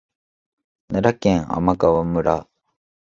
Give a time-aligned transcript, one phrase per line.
[0.87, 2.47] 奈良県天川村